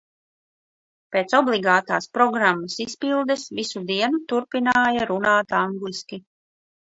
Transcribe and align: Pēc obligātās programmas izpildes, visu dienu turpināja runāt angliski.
Pēc 1.15 1.33
obligātās 1.39 2.07
programmas 2.17 2.77
izpildes, 2.85 3.45
visu 3.59 3.83
dienu 3.91 4.23
turpināja 4.33 5.05
runāt 5.11 5.55
angliski. 5.61 6.21